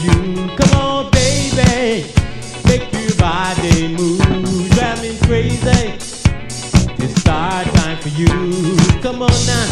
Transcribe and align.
you. 0.00 0.56
Come 0.56 0.80
on, 0.80 1.10
baby, 1.10 2.06
make 2.64 2.92
your 2.92 3.16
body 3.16 3.88
move. 3.96 4.70
Drive 4.70 5.02
me 5.02 5.16
crazy. 5.26 5.94
It's 7.02 7.22
time 7.22 7.98
for 7.98 8.08
you. 8.10 8.26
Come 9.02 9.22
on 9.22 9.46
now. 9.46 9.67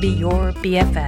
Be 0.00 0.08
your 0.08 0.52
BFF. 0.64 0.99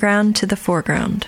Underground 0.00 0.34
to 0.34 0.46
the 0.46 0.56
foreground. 0.56 1.26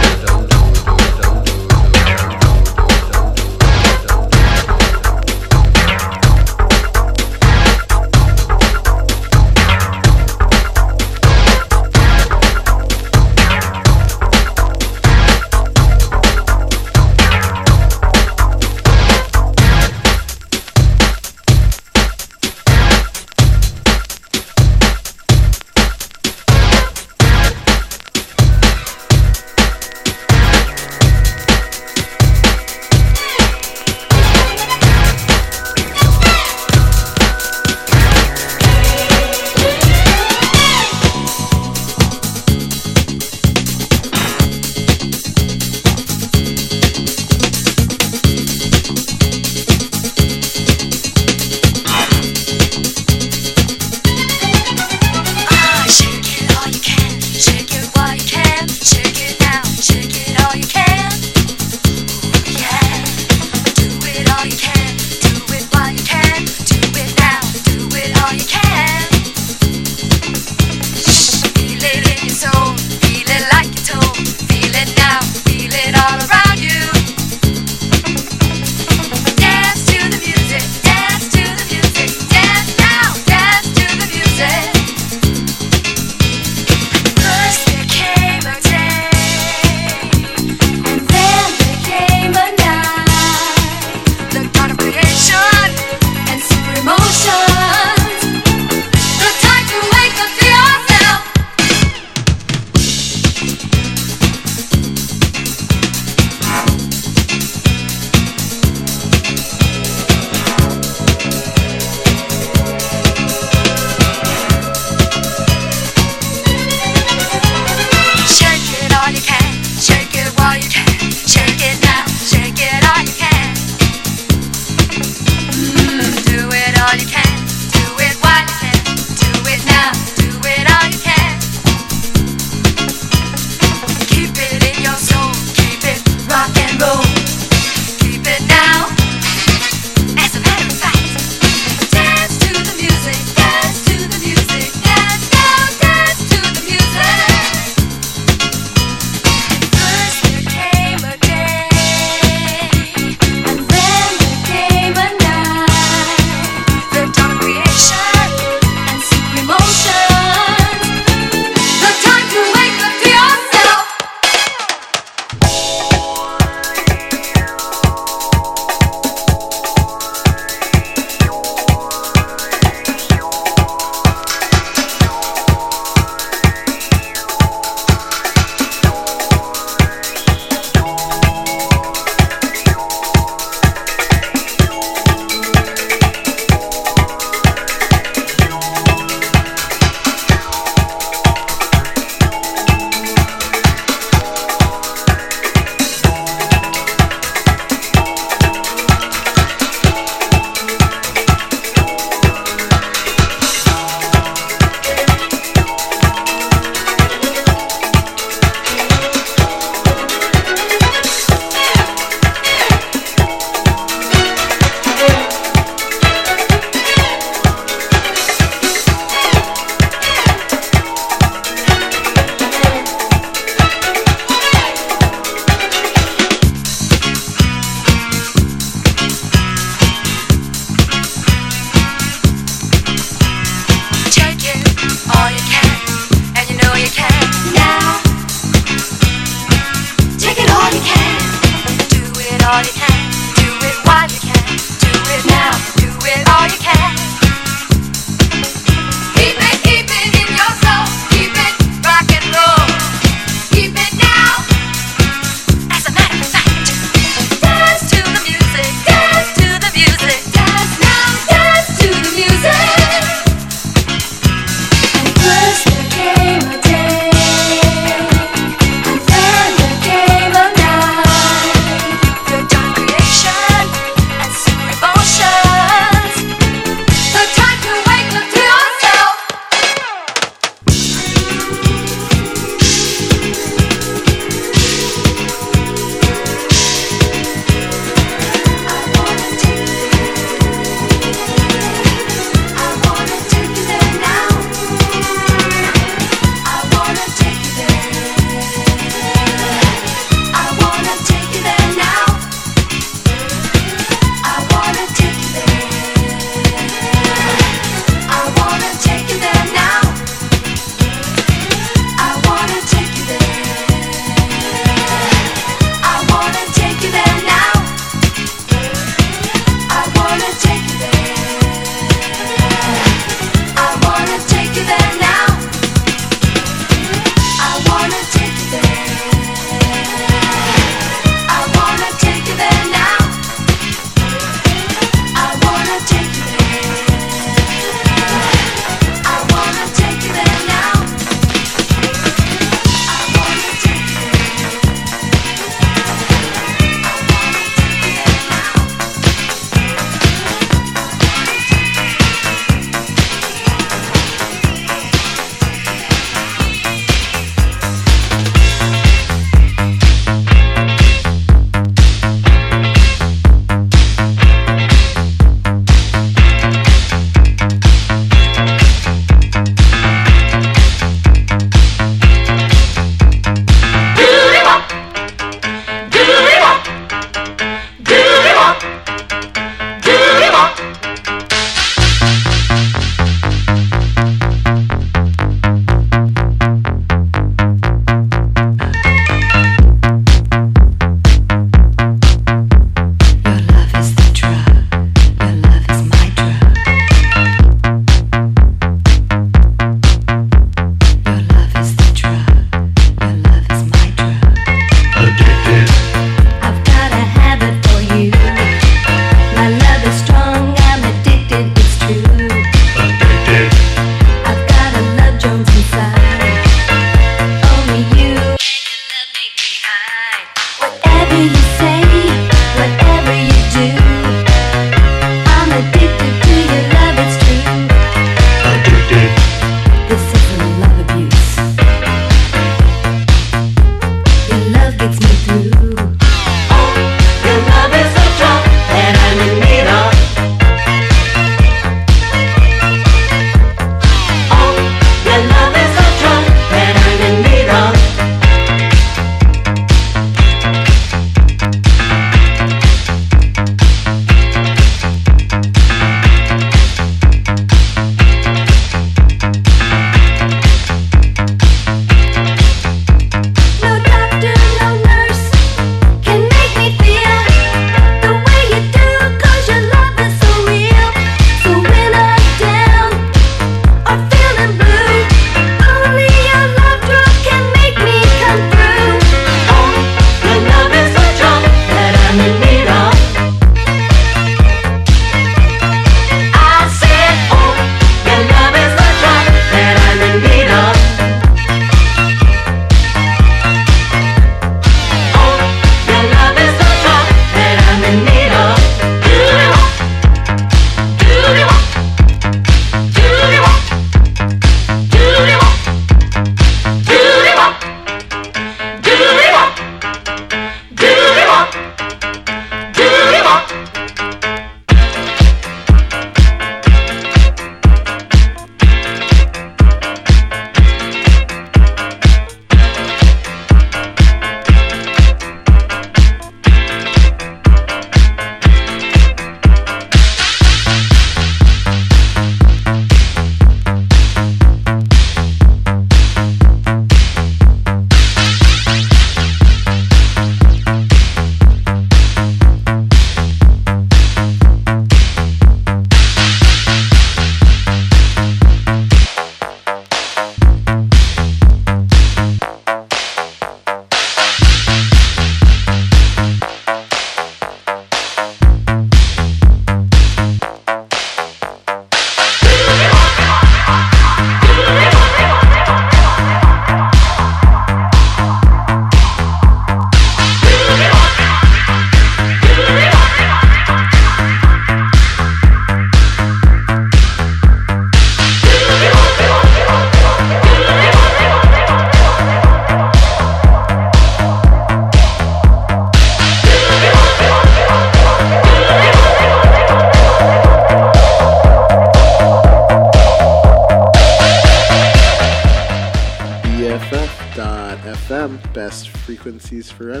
Frequencies 599.51 599.69
forever. 599.69 600.00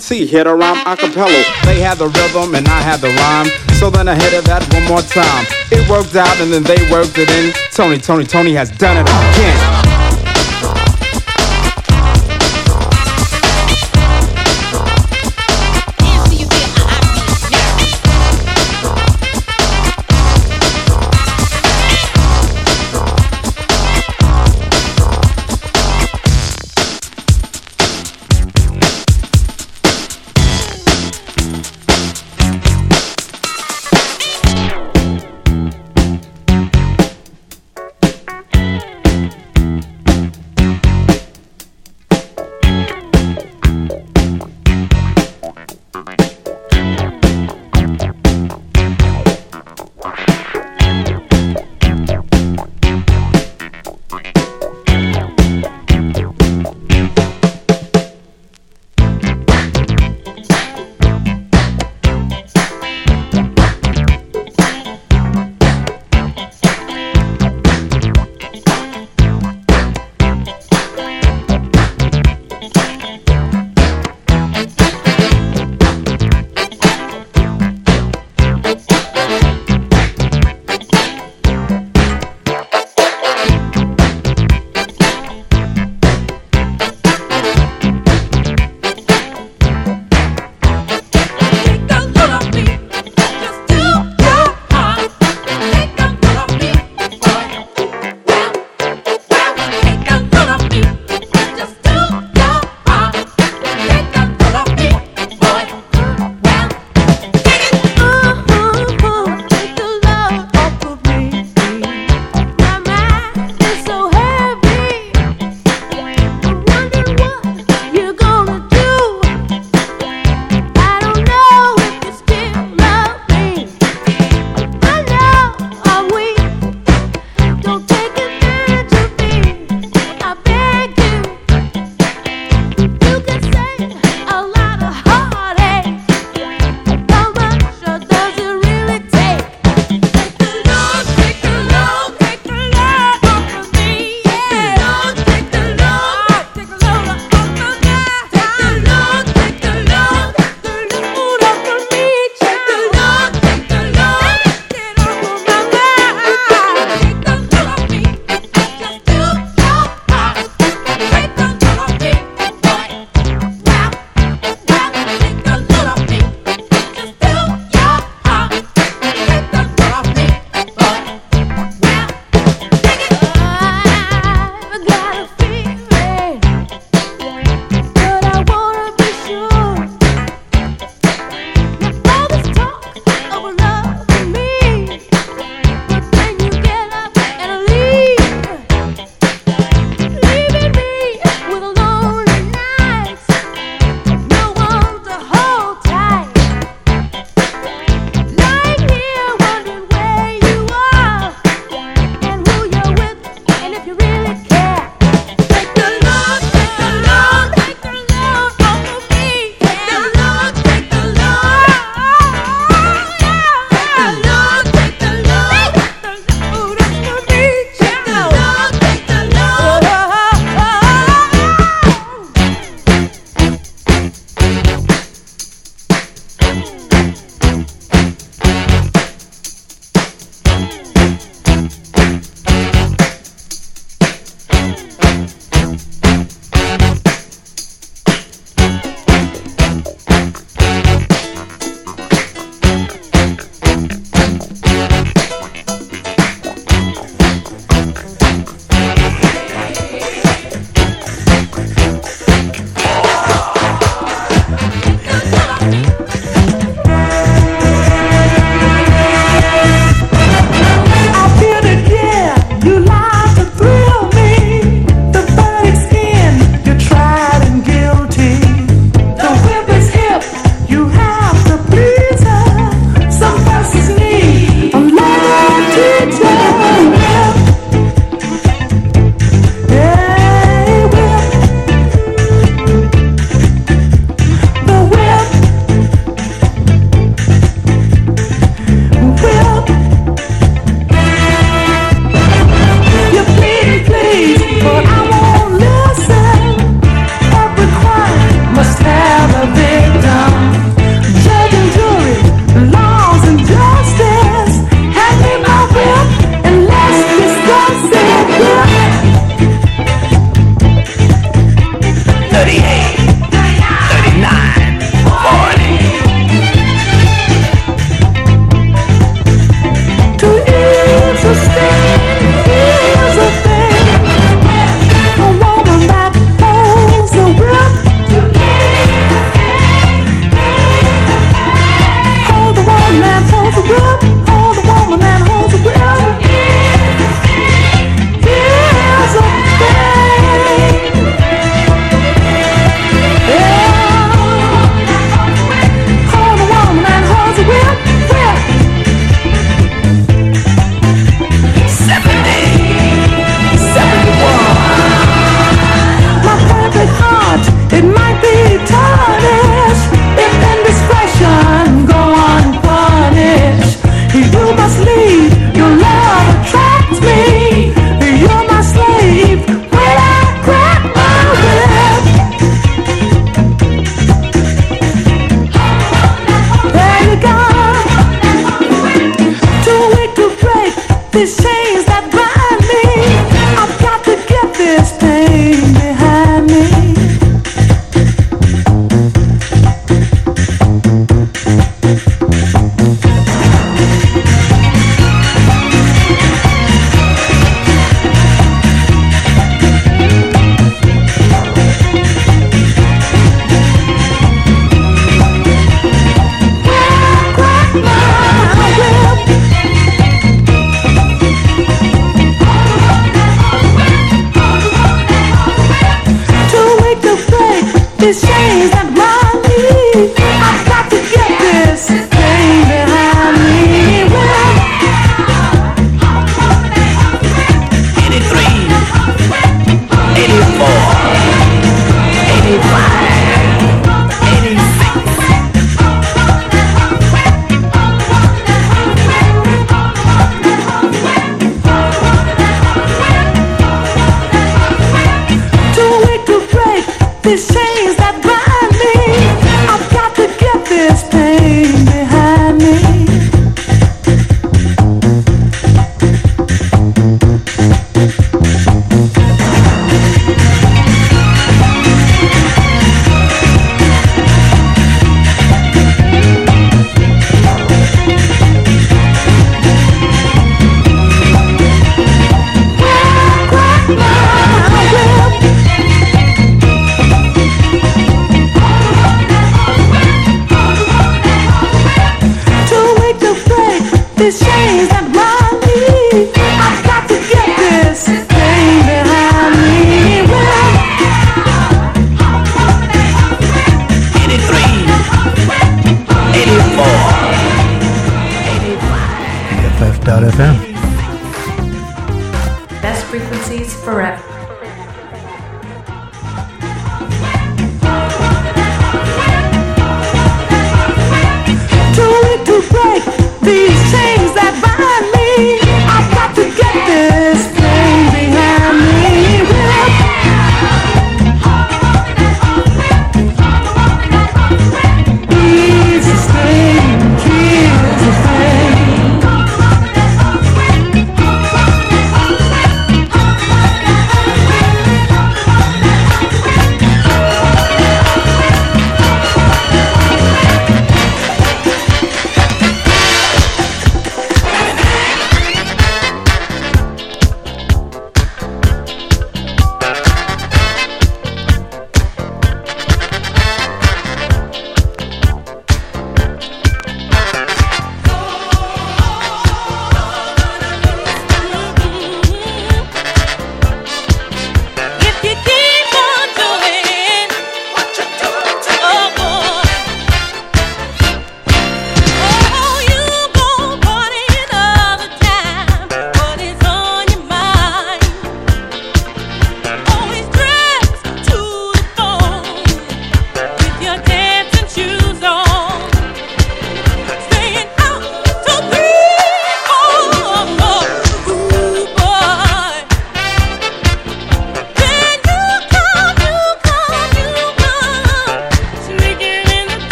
3T, 0.00 0.26
hit 0.28 0.46
a 0.46 0.54
rhyme 0.54 0.78
a 0.86 0.96
cappella. 0.96 1.44
They 1.64 1.80
had 1.80 1.98
the 1.98 2.08
rhythm 2.08 2.54
and 2.54 2.66
I 2.68 2.80
had 2.80 3.00
the 3.00 3.08
rhyme. 3.08 3.48
So 3.76 3.90
then 3.90 4.08
I 4.08 4.14
hit 4.14 4.32
it 4.32 4.44
that 4.46 4.62
one 4.72 4.84
more 4.88 5.02
time. 5.02 5.46
It 5.70 5.88
worked 5.88 6.16
out 6.16 6.40
and 6.40 6.52
then 6.52 6.62
they 6.62 6.90
worked 6.90 7.18
it 7.18 7.30
in. 7.30 7.52
Tony, 7.72 7.98
Toni, 7.98 8.24
Tone 8.24 8.46
has 8.54 8.70
done 8.70 8.96
it 8.96 9.08
again. 9.08 9.69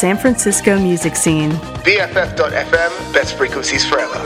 San 0.00 0.16
Francisco 0.16 0.78
music 0.78 1.14
scene. 1.14 1.50
BFF.FM, 1.84 3.12
best 3.12 3.36
frequencies 3.36 3.84
forever. 3.84 4.18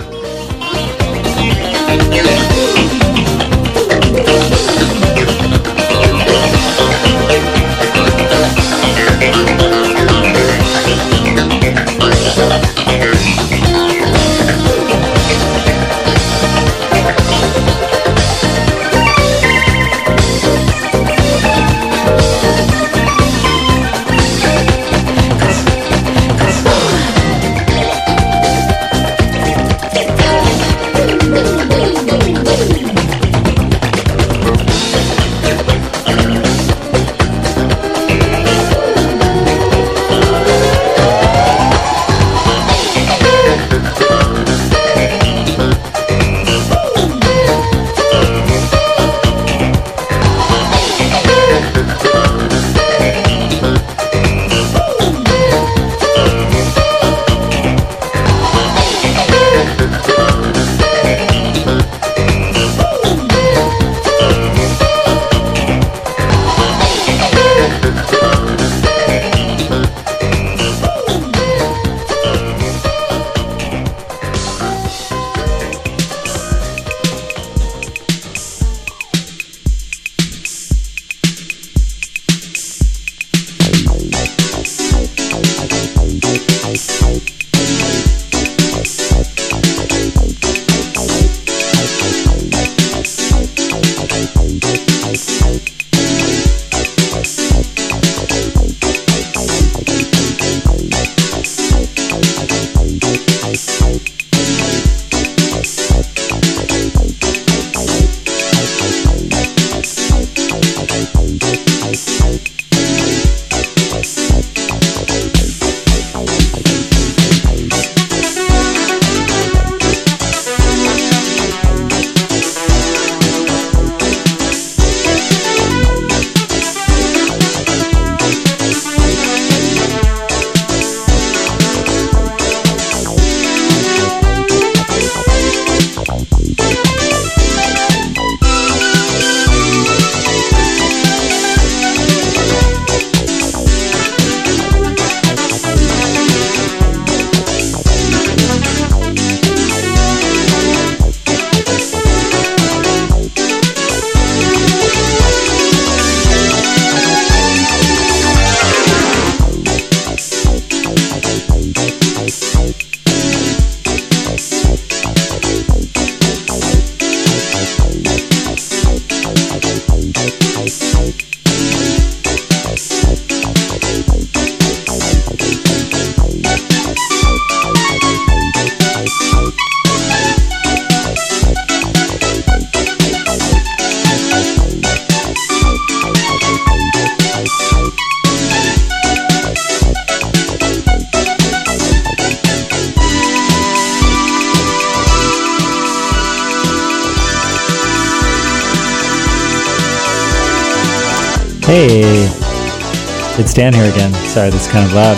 Dan 203.54 203.72
here 203.72 203.88
again. 203.88 204.12
Sorry, 204.26 204.50
that's 204.50 204.66
kind 204.66 204.84
of 204.84 204.92
loud. 204.94 205.16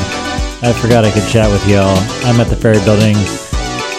I 0.63 0.71
forgot 0.83 1.07
I 1.07 1.11
could 1.11 1.27
chat 1.27 1.51
with 1.51 1.67
y'all. 1.67 1.97
I'm 2.29 2.39
at 2.39 2.49
the 2.49 2.57
Ferry 2.57 2.79
Building. 2.85 3.17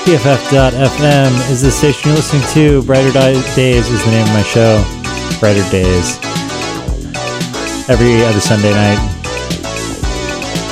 BFF.FM 0.05 1.49
is 1.49 1.64
the 1.64 1.72
station 1.72 2.09
you're 2.09 2.18
listening 2.18 2.43
to. 2.53 2.84
Brighter 2.84 3.11
Days 3.11 3.89
is 3.89 4.05
the 4.05 4.11
name 4.11 4.27
of 4.27 4.34
my 4.34 4.43
show. 4.43 4.77
Brighter 5.39 5.68
Days. 5.72 6.19
Every 7.89 8.22
other 8.26 8.39
Sunday 8.39 8.73
night, 8.73 9.01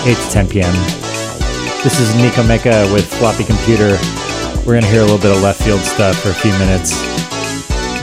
8 0.05 0.15
to 0.15 0.29
10 0.29 0.47
p.m. 0.47 0.73
This 1.81 1.99
is 1.99 2.13
Nico 2.17 2.43
Mecca 2.43 2.87
with 2.93 3.11
Floppy 3.17 3.45
Computer. 3.45 3.97
We're 4.61 4.77
going 4.77 4.83
to 4.83 4.89
hear 4.89 5.01
a 5.01 5.05
little 5.05 5.17
bit 5.17 5.35
of 5.35 5.41
left 5.41 5.63
field 5.63 5.81
stuff 5.81 6.21
for 6.21 6.29
a 6.29 6.35
few 6.35 6.51
minutes 6.59 7.14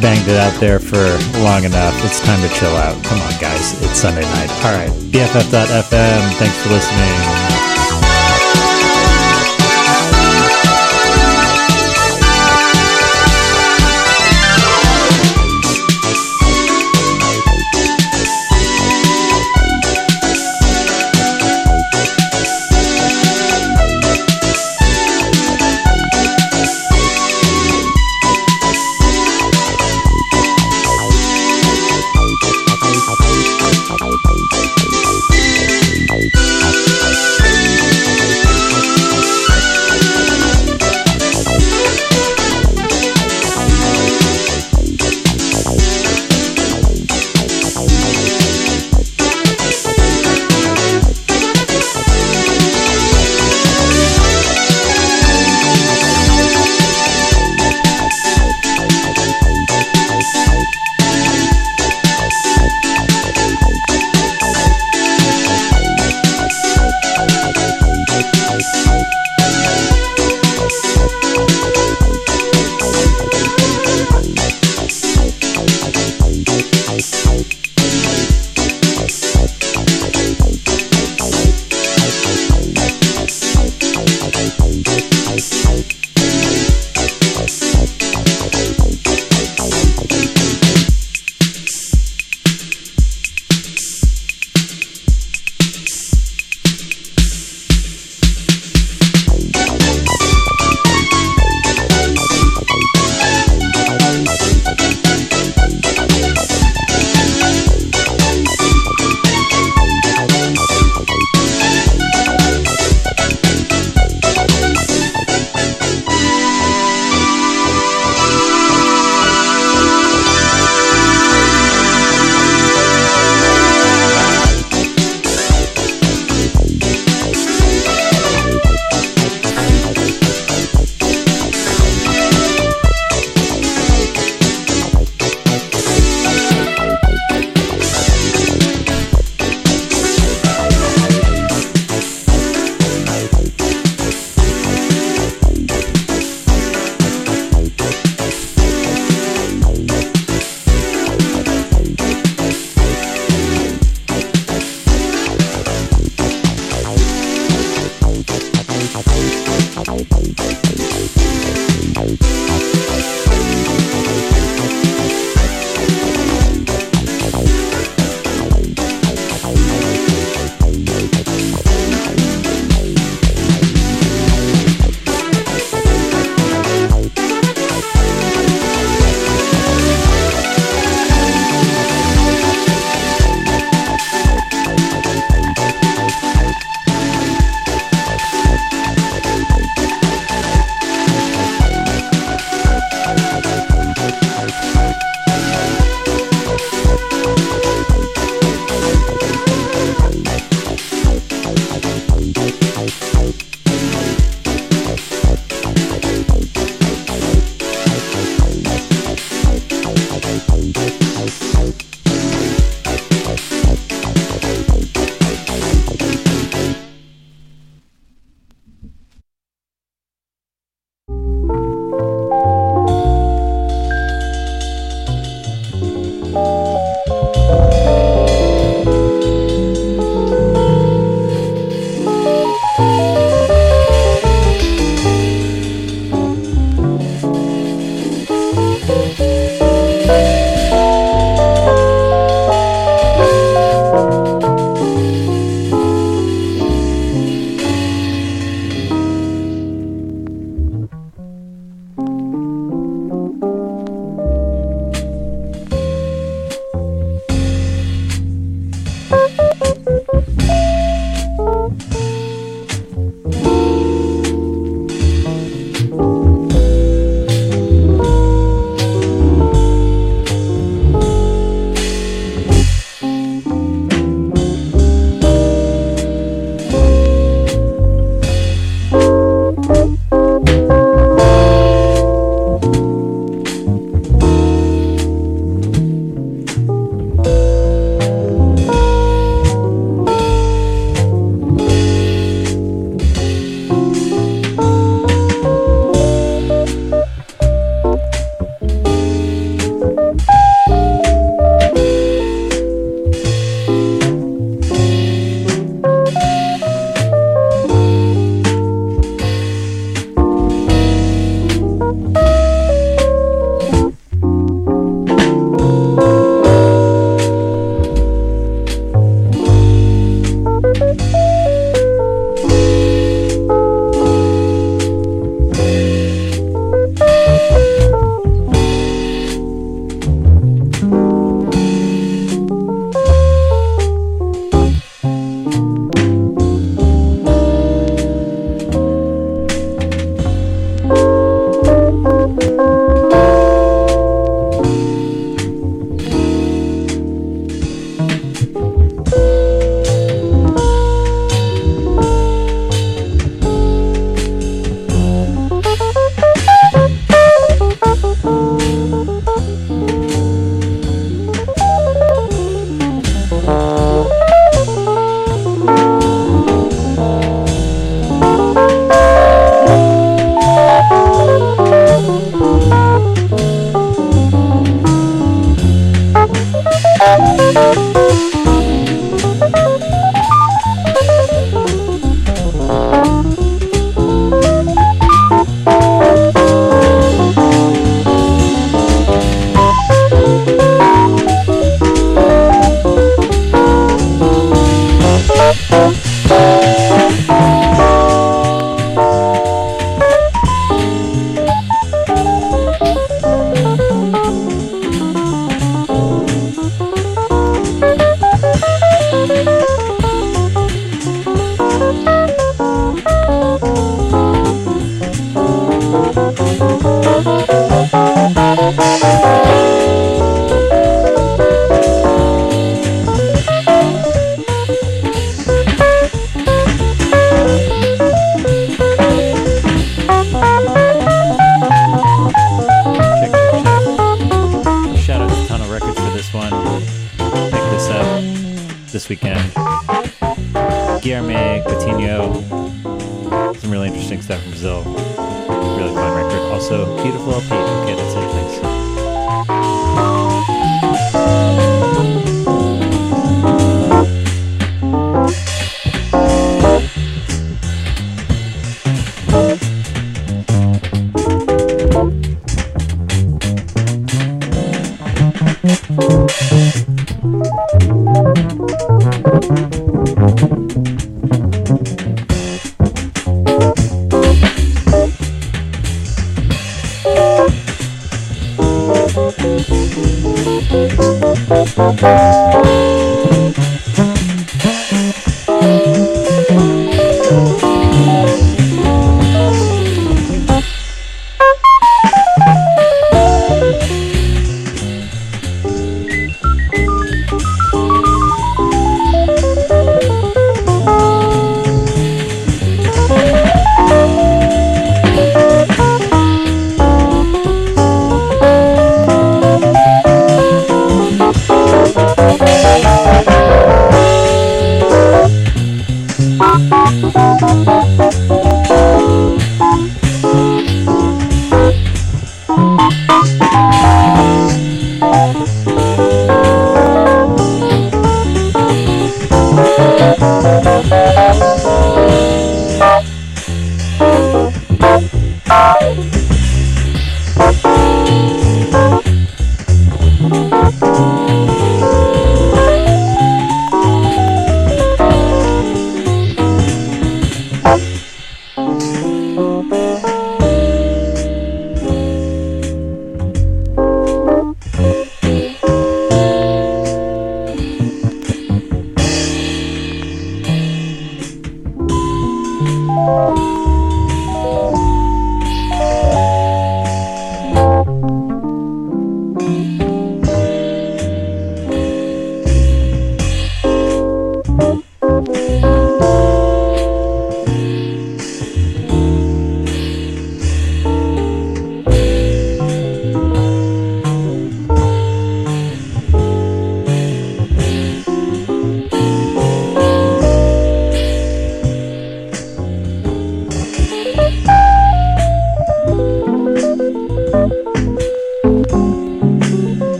banged 0.00 0.28
it 0.28 0.36
out 0.36 0.58
there 0.60 0.78
for 0.78 1.18
long 1.40 1.64
enough. 1.64 1.94
It's 2.04 2.20
time 2.20 2.40
to 2.42 2.54
chill 2.54 2.74
out. 2.76 3.02
Come 3.04 3.20
on, 3.20 3.32
guys. 3.40 3.80
It's 3.82 3.98
Sunday 4.00 4.22
night. 4.22 4.50
All 4.64 4.72
right. 4.72 4.90
BFF.FM. 4.90 6.38
Thanks 6.38 6.56
for 6.62 6.70
listening. 6.70 7.47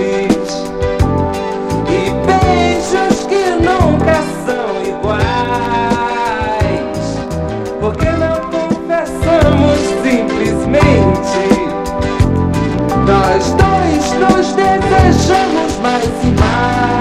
noites 0.00 0.54
e 1.88 2.10
beijos 2.26 3.26
que 3.26 3.44
nunca 3.62 4.16
são 4.46 4.82
iguais. 4.82 5.20
Porque 7.80 8.10
não 8.10 8.40
confessamos 8.50 9.78
simplesmente. 10.02 11.42
Nós 13.06 13.42
dois 13.52 14.04
nos 14.18 14.46
desejamos 14.54 15.76
mais 15.82 16.04
e 16.24 16.26
mais. 16.40 16.99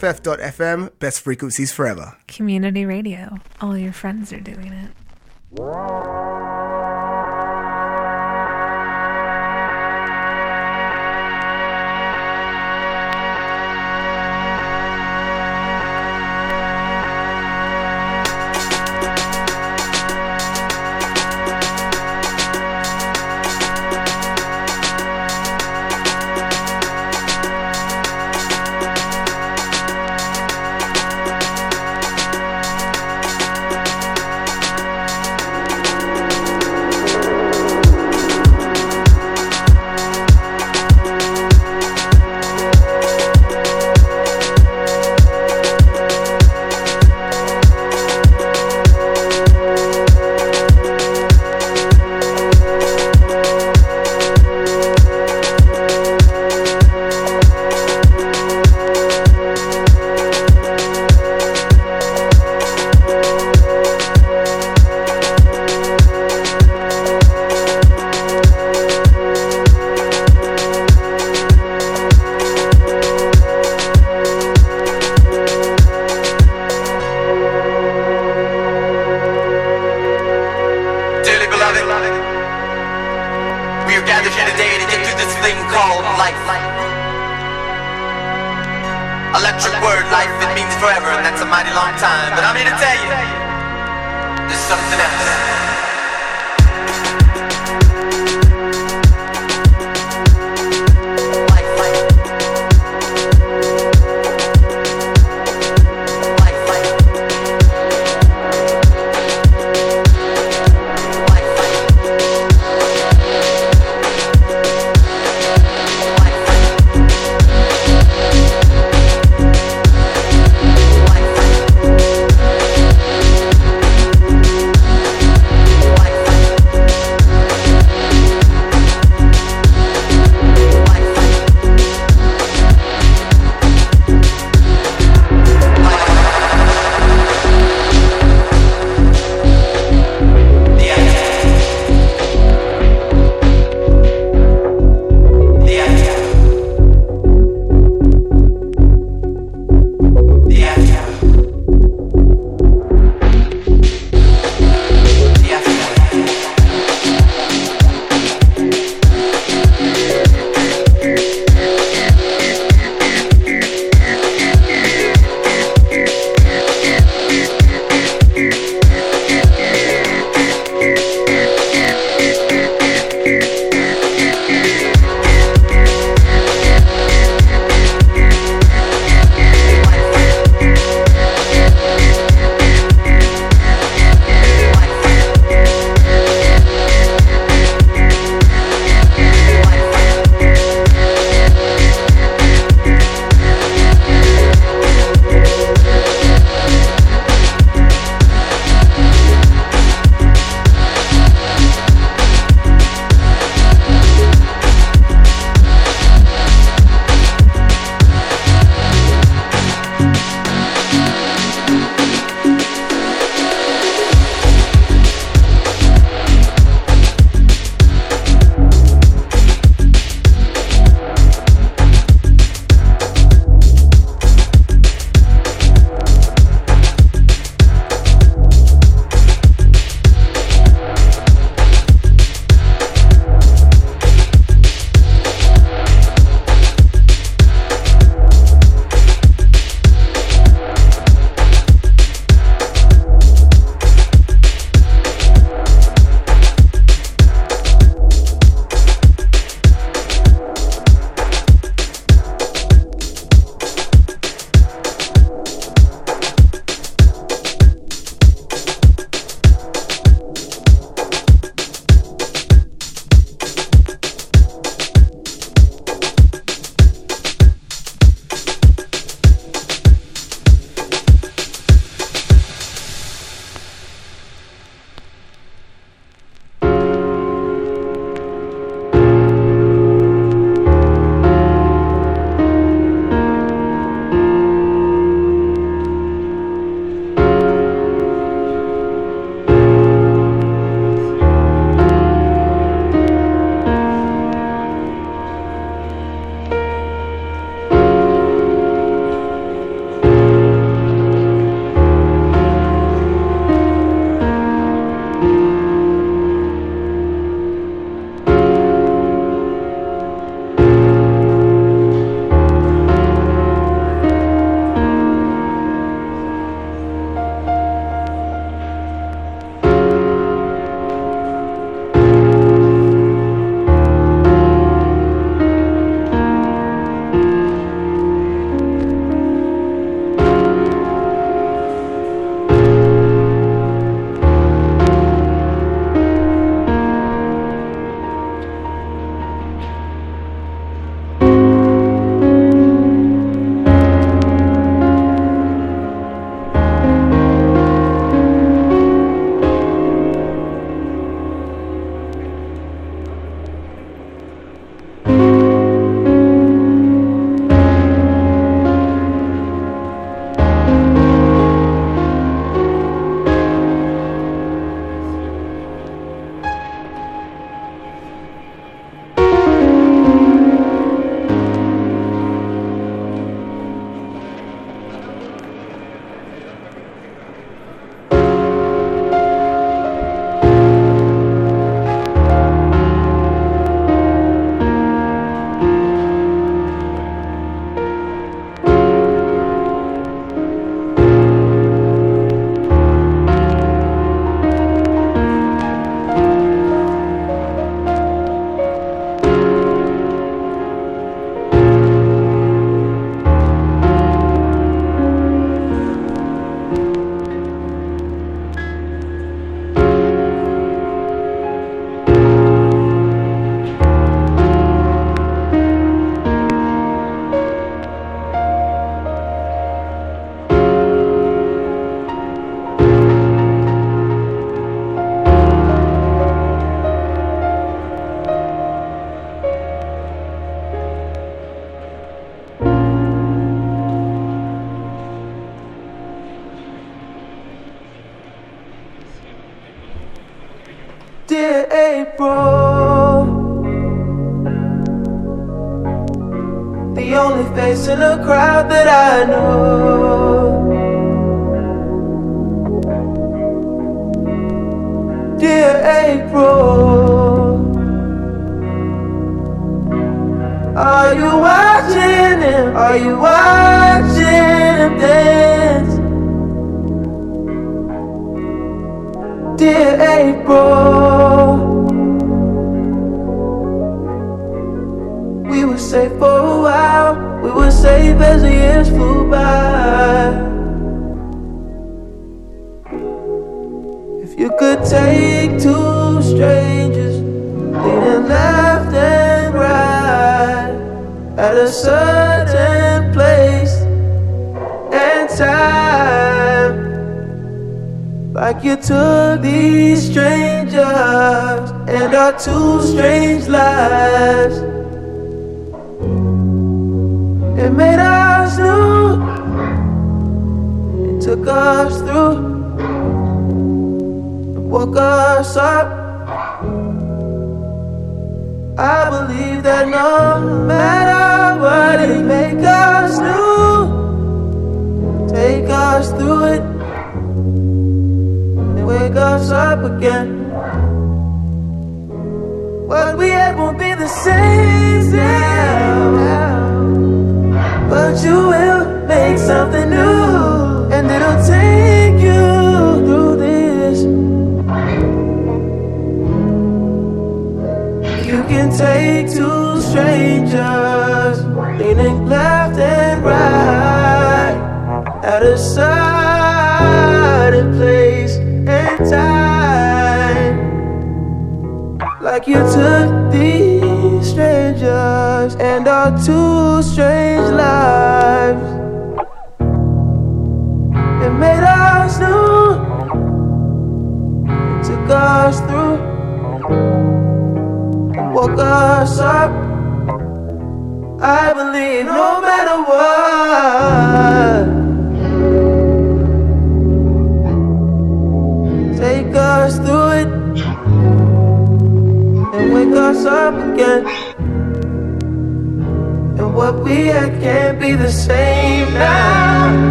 BFF.FM, 0.00 0.98
best 0.98 1.20
frequencies 1.20 1.72
forever. 1.72 2.16
Community 2.26 2.86
radio. 2.86 3.36
All 3.60 3.76
your 3.76 3.92
friends 3.92 4.32
are 4.32 4.40
doing 4.40 4.72
it. 4.72 4.92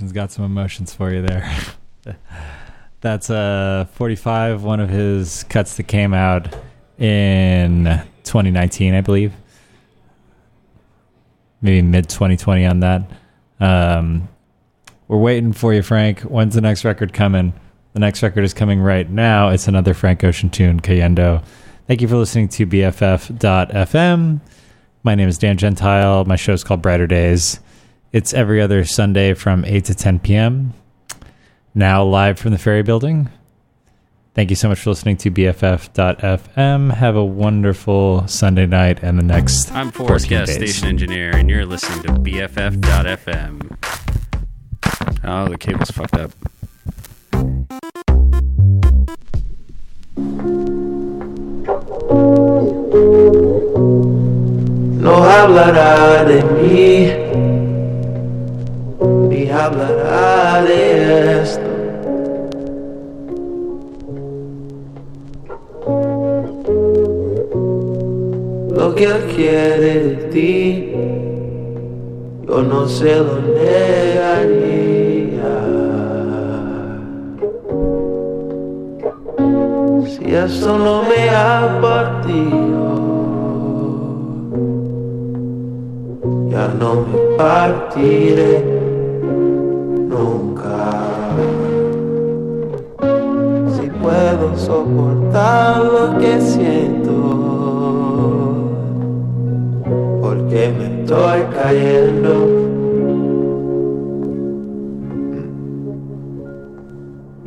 Ocean's 0.00 0.12
got 0.12 0.32
some 0.32 0.46
emotions 0.46 0.94
for 0.94 1.12
you 1.12 1.20
there. 1.20 1.46
That's 3.02 3.28
uh 3.28 3.86
45, 3.92 4.64
one 4.64 4.80
of 4.80 4.88
his 4.88 5.44
cuts 5.44 5.76
that 5.76 5.82
came 5.82 6.14
out 6.14 6.56
in 6.98 7.84
2019, 8.24 8.94
I 8.94 9.02
believe. 9.02 9.34
Maybe 11.60 11.82
mid 11.82 12.08
2020 12.08 12.64
on 12.64 12.80
that. 12.80 13.10
Um, 13.60 14.26
we're 15.06 15.18
waiting 15.18 15.52
for 15.52 15.74
you, 15.74 15.82
Frank. 15.82 16.20
When's 16.20 16.54
the 16.54 16.62
next 16.62 16.82
record 16.86 17.12
coming? 17.12 17.52
The 17.92 18.00
next 18.00 18.22
record 18.22 18.44
is 18.44 18.54
coming 18.54 18.80
right 18.80 19.10
now. 19.10 19.50
It's 19.50 19.68
another 19.68 19.92
Frank 19.92 20.24
Ocean 20.24 20.48
tune, 20.48 20.80
Cayendo. 20.80 21.44
Thank 21.86 22.00
you 22.00 22.08
for 22.08 22.16
listening 22.16 22.48
to 22.48 22.66
BFF.FM. 22.66 24.40
My 25.02 25.14
name 25.14 25.28
is 25.28 25.36
Dan 25.36 25.58
Gentile. 25.58 26.24
My 26.24 26.36
show 26.36 26.54
is 26.54 26.64
called 26.64 26.80
Brighter 26.80 27.06
Days. 27.06 27.60
It's 28.12 28.34
every 28.34 28.60
other 28.60 28.84
Sunday 28.84 29.34
from 29.34 29.64
8 29.64 29.84
to 29.86 29.94
10 29.94 30.18
p.m. 30.20 30.74
Now 31.74 32.02
live 32.04 32.38
from 32.38 32.50
the 32.50 32.58
Ferry 32.58 32.82
Building. 32.82 33.28
Thank 34.34 34.50
you 34.50 34.56
so 34.56 34.68
much 34.68 34.80
for 34.80 34.90
listening 34.90 35.16
to 35.18 35.30
BFF.FM. 35.30 36.92
Have 36.94 37.16
a 37.16 37.24
wonderful 37.24 38.26
Sunday 38.26 38.66
night 38.66 39.00
and 39.02 39.18
the 39.18 39.22
next 39.24 39.70
I'm 39.72 39.90
Forrest 39.90 40.26
14 40.26 40.28
Guest, 40.46 40.58
days. 40.58 40.74
station 40.74 40.88
engineer, 40.88 41.30
and 41.36 41.48
you're 41.50 41.66
listening 41.66 42.02
to 42.02 42.12
BFF.FM. 42.20 43.76
Oh, 45.24 45.48
the 45.48 45.58
cable's 45.58 45.90
fucked 45.90 46.14
up. 46.14 46.32
No 55.00 55.22
hablará 55.24 56.24
de 56.24 56.42
mí, 56.44 57.29
hablará 59.48 60.62
de 60.62 61.42
esto. 61.42 61.70
Lo 68.76 68.94
que 68.94 69.04
él 69.04 69.22
quiere 69.34 69.94
de 70.04 70.16
ti, 70.32 70.92
yo 72.46 72.62
no 72.62 72.88
se 72.88 73.16
lo 73.16 73.40
negaría. 73.40 74.80
esto 80.44 80.78
no 80.78 81.02
me 81.02 81.28
ha 81.30 81.78
partido. 81.80 82.90
Ya 86.48 86.68
no 86.78 87.06
me 87.06 87.36
partiré 87.36 88.79
nunca. 90.10 90.90
Si 93.74 93.88
puedo 94.02 94.56
soportar 94.56 95.84
lo 95.84 96.18
que 96.18 96.40
siento, 96.40 97.12
porque 100.20 100.72
me 100.76 101.02
estoy 101.02 101.40
cayendo. 101.54 102.32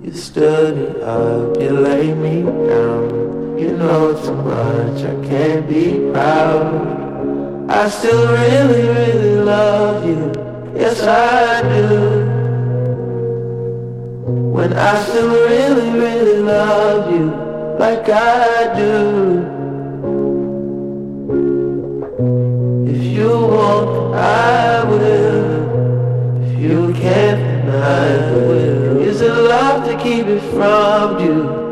You 0.03 0.11
stood 0.13 0.77
it 0.77 1.03
up, 1.03 1.57
you 1.61 1.69
lay 1.69 2.13
me 2.13 2.43
down. 2.43 3.57
You 3.57 3.77
know 3.77 4.13
too 4.13 4.35
much, 4.35 5.03
I 5.03 5.15
can't 5.27 5.67
be 5.67 6.11
proud. 6.11 6.93
I 7.69 7.89
still 7.89 8.27
really, 8.27 8.87
really 8.87 9.35
love 9.43 10.05
you. 10.05 10.31
Yes, 10.75 11.01
I 11.03 11.61
do. 11.61 12.32
When 14.25 14.71
I 14.71 15.03
still 15.03 15.27
really, 15.27 15.99
really 15.99 16.41
love 16.41 17.11
you 17.11 17.25
like 17.77 18.07
I 18.07 18.73
do. 18.73 19.41
If 22.87 23.03
you 23.03 23.29
want, 23.29 24.15
I 24.15 24.83
will. 24.85 26.41
If 26.41 26.57
you 26.57 26.93
can't, 26.93 27.69
I 27.69 28.31
will. 28.31 29.01
Is 29.01 29.19
it 29.19 29.33
love 29.33 29.83
to 29.89 29.97
keep 30.01 30.25
it 30.27 30.39
from 30.53 31.19
you? 31.19 31.62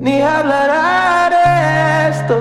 Ni 0.00 0.20
hablará 0.22 1.30
de 1.34 1.44
esto. 2.10 2.36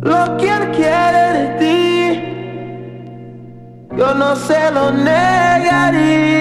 Lo 0.00 0.36
que 0.36 0.48
él 0.48 0.70
quiere 0.72 1.22
de 1.38 1.46
ti, 1.60 1.80
yo 3.96 4.14
no 4.14 4.34
se 4.36 4.70
lo 4.72 4.90
negaría. 4.90 6.32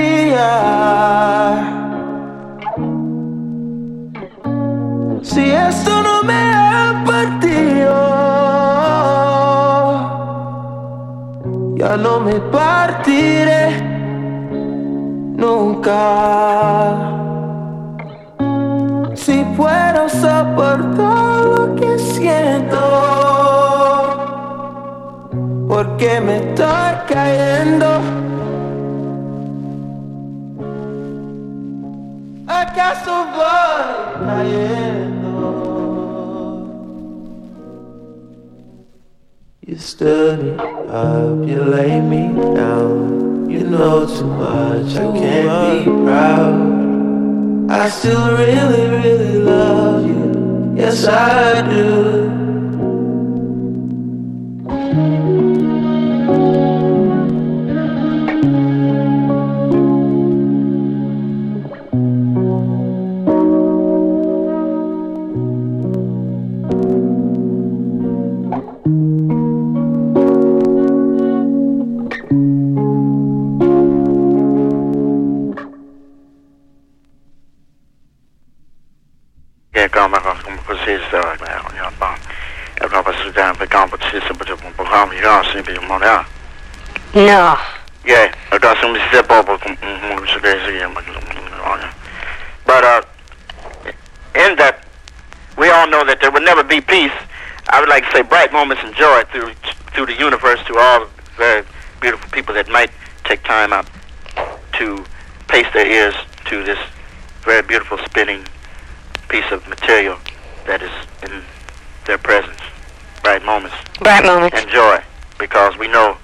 Me 12.23 12.39
partiré 12.39 13.69
nunca. 15.35 16.95
Si 19.15 19.43
puedo 19.57 20.09
soportar 20.09 21.43
lo 21.45 21.75
que 21.75 21.97
siento, 21.97 22.77
porque 25.67 26.21
me 26.21 26.37
estoy 26.37 26.93
cayendo. 27.07 27.87
¿Acaso 32.47 33.25
voy 33.35 34.27
cayendo? 34.27 34.90
You 39.71 39.77
stood 39.77 40.39
it 40.39 40.59
up, 40.59 41.47
you 41.47 41.63
lay 41.63 42.01
me 42.01 42.27
down. 42.53 43.49
You 43.49 43.61
know 43.61 44.05
too 44.05 44.25
much, 44.25 44.95
I 44.97 45.17
can't 45.17 45.85
be 45.85 45.91
proud. 46.03 47.71
I 47.71 47.87
still 47.87 48.35
really, 48.35 48.89
really 48.89 49.37
love 49.37 50.05
you. 50.05 50.73
Yes, 50.75 51.07
I 51.07 51.61
do. 51.69 52.40
Ja, 85.99 85.99
zie 85.99 85.99
je, 85.99 85.99
man, 85.99 86.01
ja. 86.01 86.25
No. 87.13 87.57
Yeah, 88.03 88.31
I 88.51 88.57
got 88.57 88.77
some 88.81 88.97
step 89.09 89.29
up. 89.31 89.45
But 92.65 92.83
uh, 92.83 93.01
in 94.33 94.55
that, 94.55 94.85
we 95.57 95.69
all 95.69 95.87
know 95.87 96.03
that 96.05 96.19
there 96.19 96.31
will 96.31 96.41
never 96.41 96.63
be 96.63 96.81
peace. 96.81 97.11
I 97.69 97.79
would 97.79 97.89
like 97.89 98.05
to 98.05 98.11
say 98.11 98.21
bright 98.23 98.51
moments 98.51 98.83
and 98.83 98.95
joy 98.95 99.23
through 99.31 99.53
through 99.93 100.05
the 100.05 100.17
universe 100.17 100.59
to 100.67 100.77
all 100.77 101.05
very 101.37 101.63
beautiful 101.99 102.29
people 102.31 102.53
that 102.55 102.69
might 102.69 102.91
take 103.23 103.43
time 103.43 103.73
out 103.73 103.87
to 104.73 105.03
pace 105.47 105.67
their 105.73 105.85
ears 105.85 106.15
to 106.45 106.63
this 106.63 106.79
very 107.43 107.61
beautiful 107.61 107.97
spinning 108.05 108.45
piece 109.27 109.51
of 109.51 109.67
material 109.67 110.17
that 110.65 110.81
is 110.81 110.91
in 111.23 111.43
their 112.05 112.17
presence. 112.17 112.59
Bright 113.21 113.43
moments. 113.43 113.75
Bright 113.99 114.25
moments. 114.25 114.57
And 114.57 114.69
joy, 114.69 115.01
because 115.41 115.75
we 115.75 115.87
know 115.87 116.15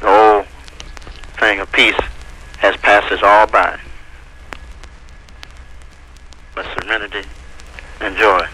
the 0.00 0.08
old 0.08 0.46
thing 1.40 1.58
of 1.58 1.70
peace 1.72 1.98
has 2.58 2.76
passed 2.76 3.10
us 3.10 3.20
all 3.24 3.48
by. 3.48 3.76
But 6.54 6.64
serenity 6.80 7.28
and 8.00 8.16
joy 8.16 8.46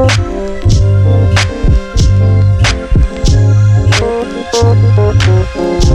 Thank 5.53 5.91